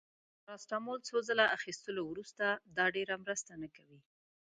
د 0.03 0.03
پاراسټامول 0.43 0.99
څو 1.07 1.15
ځله 1.27 1.45
اخیستلو 1.57 2.01
وروسته، 2.07 2.45
دا 2.77 2.85
ډیره 2.95 3.15
مرسته 3.23 3.51
نه 3.61 3.67
کوي. 3.75 3.99